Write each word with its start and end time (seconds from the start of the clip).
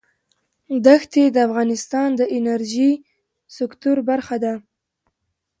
دښتې 0.85 1.23
د 1.29 1.37
افغانستان 1.47 2.09
د 2.19 2.21
انرژۍ 2.37 2.91
سکتور 3.57 3.97
برخه 4.09 4.35
ده. 4.43 4.53